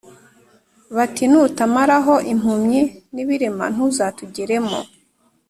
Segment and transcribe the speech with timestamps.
[0.95, 2.81] bati “Nutamaraho impumyi
[3.13, 4.79] n’ibirema ntuzatugeramo”